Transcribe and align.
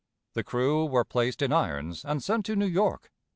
The 0.33 0.43
crew 0.43 0.85
were 0.87 1.05
placed 1.05 1.43
in 1.43 1.53
irons 1.53 2.03
and 2.03 2.23
sent 2.23 2.47
to 2.47 2.55
New 2.55 2.65
York. 2.65 3.11